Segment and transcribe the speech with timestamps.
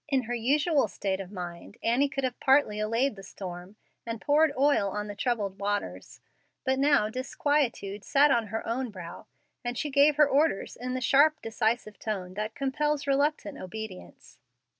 [0.07, 4.51] In her usual state of mind Annie could have partly allayed the storm, and poured
[4.57, 6.21] oil on the troubled waters,
[6.65, 9.27] but now disquietude sat on her own brow,
[9.63, 14.39] and she gave her orders in the sharp, decisive tone that compels reluctant obedience.